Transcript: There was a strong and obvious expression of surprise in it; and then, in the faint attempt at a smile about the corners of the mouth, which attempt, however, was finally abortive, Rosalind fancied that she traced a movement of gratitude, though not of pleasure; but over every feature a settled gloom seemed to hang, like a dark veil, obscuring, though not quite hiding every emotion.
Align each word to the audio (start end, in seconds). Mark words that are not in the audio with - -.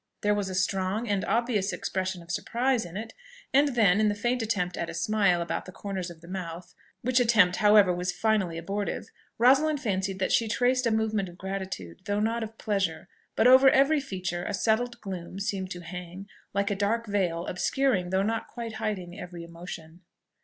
There 0.21 0.33
was 0.33 0.49
a 0.49 0.55
strong 0.55 1.07
and 1.07 1.23
obvious 1.25 1.71
expression 1.71 2.23
of 2.23 2.31
surprise 2.31 2.85
in 2.85 2.97
it; 2.97 3.13
and 3.53 3.75
then, 3.75 3.99
in 3.99 4.07
the 4.07 4.15
faint 4.15 4.41
attempt 4.41 4.75
at 4.75 4.89
a 4.89 4.95
smile 4.95 5.43
about 5.43 5.65
the 5.65 5.71
corners 5.71 6.09
of 6.09 6.21
the 6.21 6.27
mouth, 6.27 6.73
which 7.03 7.19
attempt, 7.19 7.57
however, 7.57 7.93
was 7.93 8.11
finally 8.11 8.57
abortive, 8.57 9.09
Rosalind 9.37 9.79
fancied 9.79 10.17
that 10.17 10.31
she 10.31 10.47
traced 10.47 10.87
a 10.87 10.91
movement 10.91 11.29
of 11.29 11.37
gratitude, 11.37 11.99
though 12.05 12.19
not 12.19 12.41
of 12.41 12.57
pleasure; 12.57 13.09
but 13.35 13.45
over 13.45 13.69
every 13.69 13.99
feature 13.99 14.43
a 14.43 14.55
settled 14.55 14.99
gloom 15.01 15.39
seemed 15.39 15.69
to 15.69 15.81
hang, 15.81 16.27
like 16.51 16.71
a 16.71 16.75
dark 16.75 17.05
veil, 17.05 17.45
obscuring, 17.45 18.09
though 18.09 18.23
not 18.23 18.47
quite 18.47 18.77
hiding 18.81 19.19
every 19.19 19.43
emotion. 19.43 20.01